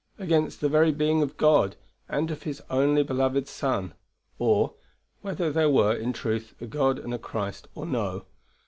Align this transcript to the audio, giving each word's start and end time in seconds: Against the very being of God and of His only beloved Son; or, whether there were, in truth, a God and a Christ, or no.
Against 0.17 0.61
the 0.61 0.67
very 0.67 0.91
being 0.91 1.21
of 1.21 1.37
God 1.37 1.75
and 2.09 2.31
of 2.31 2.41
His 2.41 2.59
only 2.71 3.03
beloved 3.03 3.47
Son; 3.47 3.93
or, 4.39 4.73
whether 5.21 5.51
there 5.51 5.69
were, 5.69 5.93
in 5.95 6.11
truth, 6.11 6.55
a 6.59 6.65
God 6.65 6.97
and 6.97 7.13
a 7.13 7.19
Christ, 7.19 7.67
or 7.75 7.85
no. 7.85 8.25